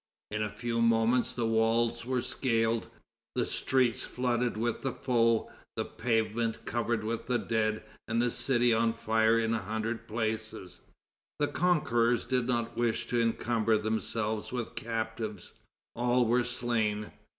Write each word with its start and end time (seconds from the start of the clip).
In 0.31 0.41
a 0.41 0.49
few 0.49 0.81
moments 0.81 1.31
the 1.31 1.45
walls 1.45 2.07
were 2.07 2.23
scaled, 2.23 2.87
the 3.35 3.45
streets 3.45 4.01
flooded 4.01 4.57
with 4.57 4.81
the 4.81 4.93
foe, 4.93 5.51
the 5.75 5.85
pavements 5.85 6.57
covered 6.65 7.03
with 7.03 7.27
the 7.27 7.37
dead, 7.37 7.83
and 8.07 8.19
the 8.19 8.31
city 8.31 8.73
on 8.73 8.93
fire 8.93 9.37
in 9.37 9.53
an 9.53 9.61
hundred 9.61 10.07
places. 10.07 10.81
The 11.37 11.49
conquerors 11.49 12.25
did 12.25 12.47
not 12.47 12.75
wish 12.75 13.05
to 13.09 13.21
encumber 13.21 13.77
themselves 13.77 14.51
with 14.51 14.73
captives. 14.73 15.53
All 15.95 16.25
were 16.25 16.45
slain. 16.45 17.11